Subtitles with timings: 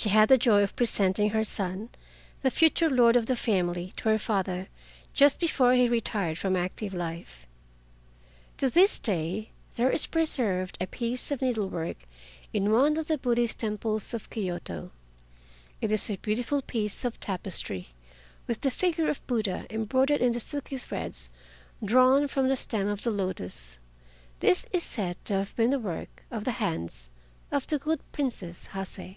[0.00, 1.88] She had the joy of presenting her son,
[2.42, 4.68] the future lord of the family, to her father
[5.12, 7.48] just before he retired from active life.
[8.58, 12.06] To this day there is preserved a piece of needle work
[12.52, 14.92] in one of the Buddhist temples of Kioto.
[15.80, 17.88] It is a beautiful piece of tapestry,
[18.46, 21.28] with the figure of Buddha embroidered in the silky threads
[21.84, 23.80] drawn from the stem of the lotus.
[24.38, 27.10] This is said to have been the work of the hands
[27.50, 29.10] of the good Princess Hase.